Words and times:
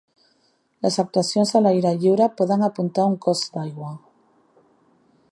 Les 0.85 0.95
actuacions 1.01 1.51
a 1.59 1.59
l'aire 1.65 1.91
lliure 2.05 2.29
poden 2.39 2.67
apuntar 2.69 3.05
a 3.05 3.11
un 3.11 3.17
cos 3.27 3.43
d'aigua. 3.59 3.93